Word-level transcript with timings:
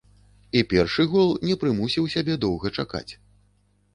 І 0.59 0.61
першы 0.71 1.05
гол 1.11 1.29
не 1.49 1.57
прымусіў 1.63 2.09
сябе 2.15 2.37
доўга 2.45 2.73
чакаць. 2.79 3.13